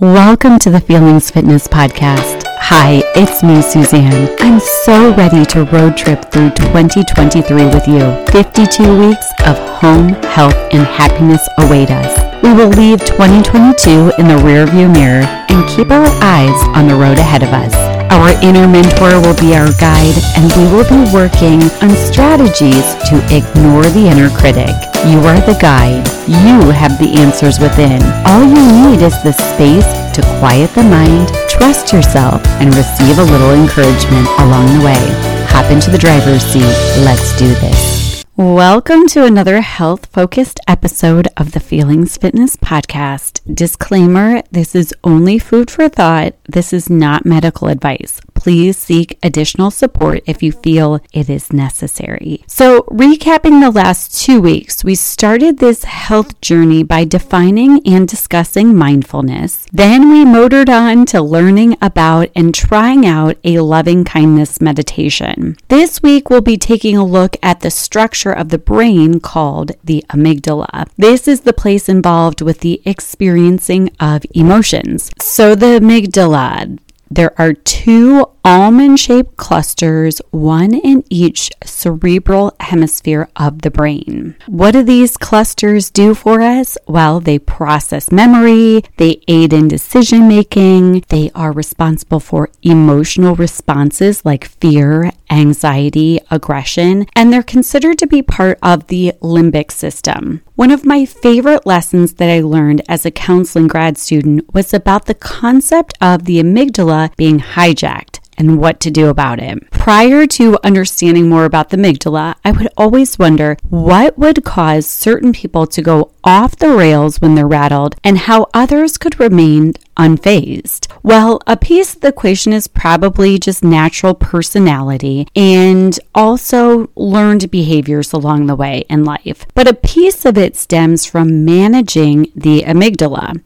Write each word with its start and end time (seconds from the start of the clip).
Welcome 0.00 0.60
to 0.60 0.70
the 0.70 0.80
Feelings 0.80 1.28
Fitness 1.28 1.66
Podcast. 1.66 2.44
Hi, 2.60 3.02
it's 3.16 3.42
me, 3.42 3.60
Suzanne. 3.60 4.28
I'm 4.38 4.60
so 4.60 5.12
ready 5.16 5.44
to 5.46 5.64
road 5.64 5.96
trip 5.96 6.30
through 6.30 6.50
2023 6.50 7.64
with 7.64 7.88
you. 7.88 8.24
52 8.30 8.96
weeks 8.96 9.26
of 9.44 9.58
home, 9.80 10.10
health, 10.30 10.54
and 10.70 10.86
happiness 10.86 11.42
await 11.58 11.90
us. 11.90 12.16
We 12.44 12.52
will 12.52 12.68
leave 12.68 13.00
2022 13.06 14.12
in 14.18 14.28
the 14.28 14.38
rearview 14.46 14.86
mirror 14.92 15.26
and 15.48 15.68
keep 15.68 15.90
our 15.90 16.06
eyes 16.22 16.62
on 16.76 16.86
the 16.86 16.94
road 16.94 17.18
ahead 17.18 17.42
of 17.42 17.48
us. 17.48 17.87
Our 18.10 18.32
inner 18.42 18.66
mentor 18.66 19.20
will 19.20 19.36
be 19.36 19.54
our 19.54 19.70
guide, 19.76 20.16
and 20.36 20.50
we 20.56 20.64
will 20.72 20.88
be 20.88 21.12
working 21.12 21.60
on 21.84 21.90
strategies 21.94 22.96
to 23.08 23.20
ignore 23.28 23.84
the 23.84 24.08
inner 24.08 24.30
critic. 24.30 24.72
You 25.06 25.20
are 25.28 25.40
the 25.44 25.58
guide. 25.60 26.08
You 26.26 26.70
have 26.70 26.98
the 26.98 27.14
answers 27.20 27.60
within. 27.60 28.02
All 28.26 28.42
you 28.42 28.64
need 28.88 29.04
is 29.04 29.16
the 29.22 29.32
space 29.32 29.86
to 30.16 30.22
quiet 30.40 30.72
the 30.74 30.84
mind, 30.84 31.28
trust 31.48 31.92
yourself, 31.92 32.44
and 32.60 32.74
receive 32.74 33.18
a 33.18 33.24
little 33.24 33.52
encouragement 33.52 34.26
along 34.40 34.66
the 34.78 34.84
way. 34.84 35.04
Hop 35.50 35.70
into 35.70 35.90
the 35.90 35.98
driver's 35.98 36.42
seat. 36.42 36.62
Let's 37.04 37.36
do 37.38 37.48
this. 37.60 37.97
Welcome 38.38 39.08
to 39.08 39.24
another 39.24 39.62
health 39.62 40.06
focused 40.12 40.60
episode 40.68 41.26
of 41.36 41.50
the 41.50 41.58
Feelings 41.58 42.16
Fitness 42.16 42.54
Podcast. 42.54 43.40
Disclaimer 43.52 44.44
this 44.52 44.76
is 44.76 44.94
only 45.02 45.40
food 45.40 45.72
for 45.72 45.88
thought. 45.88 46.36
This 46.48 46.72
is 46.72 46.88
not 46.88 47.26
medical 47.26 47.66
advice. 47.66 48.20
Please 48.38 48.78
seek 48.78 49.18
additional 49.20 49.72
support 49.72 50.22
if 50.24 50.44
you 50.44 50.52
feel 50.52 51.00
it 51.12 51.28
is 51.28 51.52
necessary. 51.52 52.44
So, 52.46 52.82
recapping 52.82 53.60
the 53.60 53.72
last 53.72 54.16
two 54.16 54.40
weeks, 54.40 54.84
we 54.84 54.94
started 54.94 55.58
this 55.58 55.82
health 55.82 56.40
journey 56.40 56.84
by 56.84 57.04
defining 57.04 57.84
and 57.84 58.06
discussing 58.06 58.76
mindfulness. 58.76 59.66
Then 59.72 60.12
we 60.12 60.24
motored 60.24 60.70
on 60.70 61.04
to 61.06 61.20
learning 61.20 61.76
about 61.82 62.28
and 62.36 62.54
trying 62.54 63.04
out 63.04 63.36
a 63.42 63.58
loving 63.58 64.04
kindness 64.04 64.60
meditation. 64.60 65.56
This 65.66 66.00
week, 66.00 66.30
we'll 66.30 66.40
be 66.40 66.56
taking 66.56 66.96
a 66.96 67.04
look 67.04 67.36
at 67.42 67.60
the 67.60 67.72
structure 67.72 68.32
of 68.32 68.50
the 68.50 68.58
brain 68.58 69.18
called 69.18 69.72
the 69.82 70.04
amygdala. 70.10 70.88
This 70.96 71.26
is 71.26 71.40
the 71.40 71.52
place 71.52 71.88
involved 71.88 72.40
with 72.40 72.60
the 72.60 72.80
experiencing 72.84 73.90
of 73.98 74.24
emotions. 74.32 75.10
So, 75.18 75.56
the 75.56 75.80
amygdala, 75.80 76.78
there 77.10 77.38
are 77.40 77.52
two 77.52 78.26
almond 78.44 78.98
shaped 78.98 79.36
clusters, 79.36 80.20
one 80.30 80.74
in 80.74 81.04
each 81.10 81.50
cerebral 81.64 82.54
hemisphere 82.60 83.28
of 83.36 83.62
the 83.62 83.70
brain. 83.70 84.36
What 84.46 84.72
do 84.72 84.82
these 84.82 85.16
clusters 85.16 85.90
do 85.90 86.14
for 86.14 86.40
us? 86.40 86.78
Well, 86.86 87.20
they 87.20 87.38
process 87.38 88.10
memory, 88.10 88.82
they 88.96 89.22
aid 89.28 89.52
in 89.52 89.68
decision 89.68 90.28
making, 90.28 91.04
they 91.08 91.30
are 91.34 91.52
responsible 91.52 92.20
for 92.20 92.50
emotional 92.62 93.34
responses 93.34 94.24
like 94.24 94.48
fear, 94.60 95.12
anxiety, 95.30 96.20
aggression, 96.30 97.06
and 97.14 97.32
they're 97.32 97.42
considered 97.42 97.98
to 97.98 98.06
be 98.06 98.22
part 98.22 98.58
of 98.62 98.86
the 98.86 99.12
limbic 99.20 99.70
system. 99.70 100.42
One 100.54 100.70
of 100.70 100.84
my 100.84 101.04
favorite 101.04 101.66
lessons 101.66 102.14
that 102.14 102.30
I 102.30 102.40
learned 102.40 102.82
as 102.88 103.06
a 103.06 103.12
counseling 103.12 103.68
grad 103.68 103.96
student 103.96 104.52
was 104.52 104.74
about 104.74 105.06
the 105.06 105.14
concept 105.14 105.96
of 106.00 106.24
the 106.24 106.42
amygdala 106.42 106.97
being 107.16 107.40
hijacked 107.40 108.20
and 108.38 108.58
what 108.58 108.80
to 108.80 108.90
do 108.90 109.08
about 109.08 109.40
it. 109.40 109.70
Prior 109.70 110.26
to 110.26 110.58
understanding 110.64 111.28
more 111.28 111.44
about 111.44 111.70
the 111.70 111.76
amygdala, 111.76 112.36
I 112.44 112.52
would 112.52 112.68
always 112.76 113.18
wonder 113.18 113.56
what 113.68 114.16
would 114.16 114.44
cause 114.44 114.86
certain 114.86 115.32
people 115.32 115.66
to 115.66 115.82
go 115.82 116.12
off 116.24 116.56
the 116.56 116.74
rails 116.74 117.20
when 117.20 117.34
they're 117.34 117.48
rattled 117.48 117.96
and 118.04 118.16
how 118.16 118.46
others 118.54 118.96
could 118.96 119.18
remain 119.18 119.72
unfazed? 119.98 120.86
Well, 121.02 121.40
a 121.46 121.56
piece 121.56 121.94
of 121.94 122.00
the 122.00 122.08
equation 122.08 122.52
is 122.52 122.68
probably 122.68 123.38
just 123.38 123.64
natural 123.64 124.14
personality 124.14 125.26
and 125.34 125.98
also 126.14 126.90
learned 126.94 127.50
behaviors 127.50 128.12
along 128.12 128.46
the 128.46 128.56
way 128.56 128.84
in 128.88 129.04
life. 129.04 129.44
But 129.54 129.68
a 129.68 129.74
piece 129.74 130.24
of 130.24 130.38
it 130.38 130.56
stems 130.56 131.04
from 131.04 131.44
managing 131.44 132.30
the 132.34 132.62
amygdala. 132.62 133.42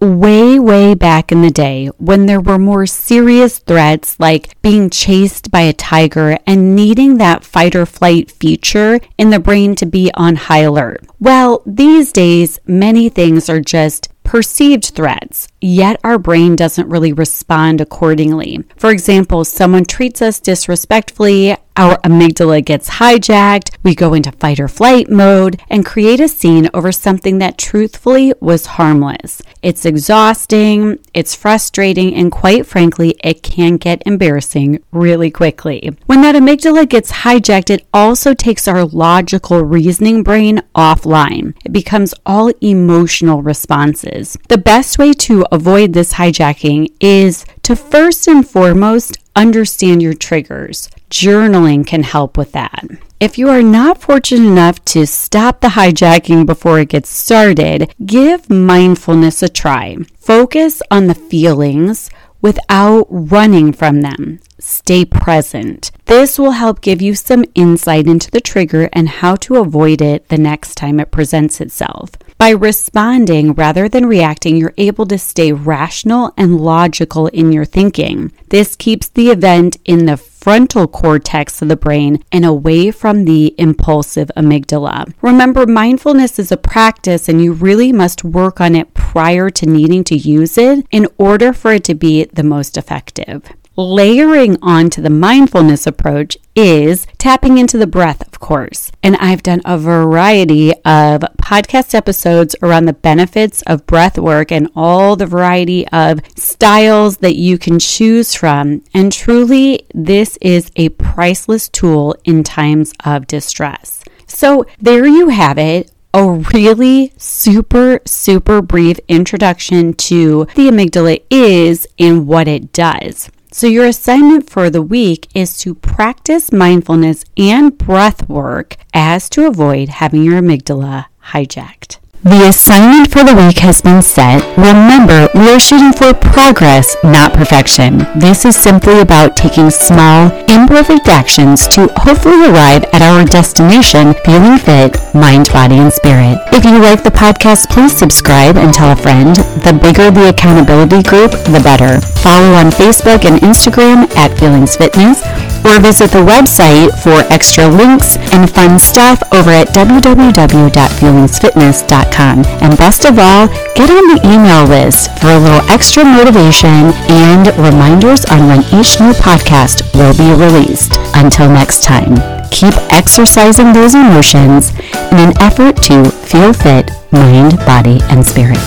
Way, 0.00 0.60
way 0.60 0.94
back 0.94 1.32
in 1.32 1.42
the 1.42 1.50
day 1.50 1.88
when 1.98 2.26
there 2.26 2.40
were 2.40 2.58
more 2.58 2.86
serious 2.86 3.58
threats 3.58 4.18
like 4.20 4.60
being 4.62 4.90
chased 4.90 5.50
by 5.50 5.62
a 5.62 5.72
tiger 5.72 6.38
and 6.46 6.76
needing 6.76 7.18
that 7.18 7.44
fight 7.44 7.74
or 7.74 7.84
flight 7.84 8.30
feature 8.30 9.00
in 9.16 9.30
the 9.30 9.40
brain 9.40 9.74
to 9.74 9.86
be 9.86 10.12
on 10.14 10.36
high 10.36 10.60
alert. 10.60 11.04
Well, 11.18 11.62
these 11.66 12.12
days, 12.12 12.60
many 12.64 13.08
things 13.08 13.48
are 13.50 13.60
just 13.60 14.08
perceived 14.22 14.84
threats, 14.94 15.48
yet 15.60 15.98
our 16.04 16.18
brain 16.18 16.54
doesn't 16.54 16.88
really 16.88 17.12
respond 17.14 17.80
accordingly. 17.80 18.62
For 18.76 18.90
example, 18.90 19.44
someone 19.44 19.86
treats 19.86 20.20
us 20.22 20.38
disrespectfully, 20.38 21.56
our 21.78 21.96
amygdala 21.98 22.64
gets 22.64 22.90
hijacked, 22.90 23.70
we 23.84 23.94
go 23.94 24.12
into 24.12 24.32
fight 24.32 24.58
or 24.58 24.66
flight 24.66 25.08
mode 25.08 25.62
and 25.70 25.86
create 25.86 26.18
a 26.20 26.28
scene 26.28 26.68
over 26.74 26.90
something 26.90 27.38
that 27.38 27.56
truthfully 27.56 28.34
was 28.40 28.66
harmless. 28.66 29.40
It's 29.62 29.86
exhausting, 29.86 30.98
it's 31.14 31.36
frustrating, 31.36 32.14
and 32.14 32.32
quite 32.32 32.66
frankly, 32.66 33.14
it 33.22 33.42
can 33.42 33.76
get 33.76 34.02
embarrassing 34.04 34.82
really 34.90 35.30
quickly. 35.30 35.96
When 36.06 36.20
that 36.22 36.34
amygdala 36.34 36.88
gets 36.88 37.12
hijacked, 37.12 37.70
it 37.70 37.86
also 37.94 38.34
takes 38.34 38.66
our 38.66 38.84
logical 38.84 39.62
reasoning 39.62 40.24
brain 40.24 40.62
offline. 40.74 41.54
It 41.64 41.72
becomes 41.72 42.12
all 42.26 42.48
emotional 42.60 43.42
responses. 43.42 44.36
The 44.48 44.58
best 44.58 44.98
way 44.98 45.12
to 45.12 45.46
avoid 45.52 45.92
this 45.92 46.14
hijacking 46.14 46.88
is 47.00 47.44
to 47.62 47.76
first 47.76 48.26
and 48.26 48.48
foremost 48.48 49.18
understand 49.36 50.02
your 50.02 50.14
triggers. 50.14 50.90
Journaling 51.10 51.86
can 51.86 52.02
help 52.02 52.36
with 52.36 52.52
that. 52.52 52.84
If 53.20 53.38
you 53.38 53.48
are 53.48 53.62
not 53.62 54.00
fortunate 54.00 54.46
enough 54.46 54.84
to 54.86 55.06
stop 55.06 55.60
the 55.60 55.68
hijacking 55.68 56.46
before 56.46 56.78
it 56.80 56.90
gets 56.90 57.10
started, 57.10 57.92
give 58.04 58.48
mindfulness 58.48 59.42
a 59.42 59.48
try. 59.48 59.96
Focus 60.18 60.82
on 60.90 61.06
the 61.06 61.14
feelings 61.14 62.10
without 62.40 63.06
running 63.10 63.72
from 63.72 64.02
them. 64.02 64.40
Stay 64.60 65.04
present. 65.04 65.90
This 66.04 66.38
will 66.38 66.52
help 66.52 66.80
give 66.80 67.02
you 67.02 67.14
some 67.14 67.44
insight 67.54 68.06
into 68.06 68.30
the 68.30 68.40
trigger 68.40 68.88
and 68.92 69.08
how 69.08 69.36
to 69.36 69.56
avoid 69.56 70.00
it 70.00 70.28
the 70.28 70.38
next 70.38 70.76
time 70.76 71.00
it 71.00 71.10
presents 71.10 71.60
itself. 71.60 72.10
By 72.38 72.50
responding 72.50 73.54
rather 73.54 73.88
than 73.88 74.06
reacting, 74.06 74.56
you're 74.56 74.74
able 74.76 75.06
to 75.06 75.18
stay 75.18 75.52
rational 75.52 76.32
and 76.36 76.60
logical 76.60 77.26
in 77.28 77.50
your 77.50 77.64
thinking. 77.64 78.30
This 78.50 78.76
keeps 78.76 79.08
the 79.08 79.30
event 79.30 79.76
in 79.84 80.06
the 80.06 80.16
frontal 80.48 80.88
cortex 80.88 81.60
of 81.60 81.68
the 81.68 81.76
brain 81.76 82.24
and 82.32 82.42
away 82.42 82.90
from 82.90 83.26
the 83.26 83.54
impulsive 83.58 84.30
amygdala. 84.34 85.12
Remember, 85.20 85.66
mindfulness 85.66 86.38
is 86.38 86.50
a 86.50 86.56
practice 86.56 87.28
and 87.28 87.44
you 87.44 87.52
really 87.52 87.92
must 87.92 88.24
work 88.24 88.58
on 88.58 88.74
it 88.74 88.94
prior 88.94 89.50
to 89.50 89.66
needing 89.66 90.02
to 90.02 90.16
use 90.16 90.56
it 90.56 90.86
in 90.90 91.06
order 91.18 91.52
for 91.52 91.72
it 91.72 91.84
to 91.84 91.94
be 91.94 92.24
the 92.32 92.42
most 92.42 92.78
effective. 92.78 93.52
Layering 93.78 94.58
onto 94.60 95.00
the 95.00 95.08
mindfulness 95.08 95.86
approach 95.86 96.36
is 96.56 97.06
tapping 97.16 97.58
into 97.58 97.78
the 97.78 97.86
breath, 97.86 98.26
of 98.26 98.40
course. 98.40 98.90
And 99.04 99.14
I've 99.18 99.44
done 99.44 99.62
a 99.64 99.78
variety 99.78 100.72
of 100.84 101.20
podcast 101.40 101.94
episodes 101.94 102.56
around 102.60 102.86
the 102.86 102.92
benefits 102.92 103.62
of 103.68 103.86
breath 103.86 104.18
work 104.18 104.50
and 104.50 104.68
all 104.74 105.14
the 105.14 105.26
variety 105.26 105.86
of 105.90 106.18
styles 106.36 107.18
that 107.18 107.36
you 107.36 107.56
can 107.56 107.78
choose 107.78 108.34
from. 108.34 108.82
And 108.92 109.12
truly, 109.12 109.86
this 109.94 110.36
is 110.40 110.72
a 110.74 110.88
priceless 110.88 111.68
tool 111.68 112.16
in 112.24 112.42
times 112.42 112.92
of 113.04 113.28
distress. 113.28 114.02
So, 114.26 114.66
there 114.80 115.06
you 115.06 115.28
have 115.28 115.56
it 115.56 115.92
a 116.12 116.28
really 116.52 117.12
super, 117.16 118.00
super 118.06 118.60
brief 118.60 118.98
introduction 119.06 119.92
to 119.92 120.46
the 120.56 120.68
amygdala 120.68 121.22
is 121.30 121.86
and 121.96 122.26
what 122.26 122.48
it 122.48 122.72
does. 122.72 123.30
So, 123.58 123.66
your 123.66 123.86
assignment 123.86 124.48
for 124.48 124.70
the 124.70 124.82
week 124.82 125.26
is 125.34 125.58
to 125.62 125.74
practice 125.74 126.52
mindfulness 126.52 127.24
and 127.36 127.76
breath 127.76 128.28
work 128.28 128.76
as 128.94 129.28
to 129.30 129.48
avoid 129.48 129.88
having 129.88 130.22
your 130.22 130.40
amygdala 130.40 131.06
hijacked. 131.32 131.98
The 132.24 132.48
assignment 132.48 133.12
for 133.12 133.22
the 133.22 133.34
week 133.34 133.58
has 133.62 133.80
been 133.80 134.02
set. 134.02 134.42
Remember, 134.58 135.30
we 135.38 135.48
are 135.54 135.60
shooting 135.60 135.92
for 135.92 136.12
progress, 136.12 136.96
not 137.04 137.32
perfection. 137.32 137.98
This 138.18 138.44
is 138.44 138.56
simply 138.56 138.98
about 138.98 139.36
taking 139.36 139.70
small, 139.70 140.26
imperfect 140.50 141.06
actions 141.06 141.68
to 141.68 141.86
hopefully 141.94 142.50
arrive 142.50 142.84
at 142.92 143.02
our 143.02 143.24
destination 143.24 144.14
feeling 144.26 144.58
fit, 144.58 144.98
mind, 145.14 145.46
body, 145.54 145.78
and 145.78 145.92
spirit. 145.92 146.42
If 146.50 146.64
you 146.64 146.82
like 146.82 147.04
the 147.04 147.14
podcast, 147.14 147.70
please 147.70 147.96
subscribe 147.96 148.56
and 148.56 148.74
tell 148.74 148.90
a 148.90 148.96
friend. 148.96 149.36
The 149.62 149.78
bigger 149.78 150.10
the 150.10 150.28
accountability 150.30 151.06
group, 151.06 151.30
the 151.54 151.62
better. 151.62 152.02
Follow 152.18 152.52
on 152.58 152.74
Facebook 152.74 153.24
and 153.30 153.40
Instagram 153.46 154.10
at 154.16 154.36
Feelings 154.36 154.76
Fitness 154.76 155.22
or 155.68 155.78
visit 155.80 156.10
the 156.10 156.24
website 156.24 156.90
for 157.02 157.20
extra 157.32 157.66
links 157.68 158.16
and 158.32 158.50
fun 158.50 158.78
stuff 158.78 159.22
over 159.32 159.50
at 159.50 159.68
www.feelingsfitness.com. 159.68 162.44
And 162.62 162.78
best 162.78 163.04
of 163.04 163.18
all, 163.18 163.48
get 163.74 163.90
on 163.90 164.08
the 164.08 164.20
email 164.24 164.64
list 164.66 165.10
for 165.20 165.28
a 165.28 165.38
little 165.38 165.60
extra 165.70 166.04
motivation 166.04 166.92
and 167.08 167.48
reminders 167.58 168.24
on 168.26 168.46
when 168.48 168.60
each 168.74 169.00
new 169.00 169.12
podcast 169.20 169.82
will 169.94 170.14
be 170.16 170.32
released. 170.38 170.96
Until 171.14 171.48
next 171.48 171.82
time, 171.82 172.16
keep 172.50 172.74
exercising 172.92 173.72
those 173.72 173.94
emotions 173.94 174.72
in 175.12 175.18
an 175.18 175.32
effort 175.40 175.76
to 175.84 176.04
feel 176.10 176.52
fit, 176.52 176.90
mind, 177.12 177.56
body, 177.58 178.00
and 178.10 178.26
spirit. 178.26 178.58